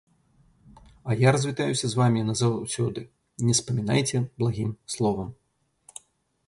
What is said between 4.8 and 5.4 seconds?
словам.